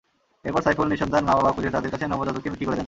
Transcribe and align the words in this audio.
এরপর 0.45 0.61
সাইফুল 0.61 0.87
নিঃসন্তান 0.89 1.23
মা-বাবা 1.25 1.51
খুঁজে 1.51 1.69
তাঁদের 1.69 1.91
কাছে 1.91 2.05
নবজাতককে 2.07 2.49
বিক্রি 2.51 2.65
করে 2.65 2.75
দেন। 2.75 2.79